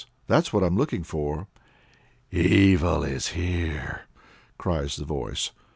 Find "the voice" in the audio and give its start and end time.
4.95-5.51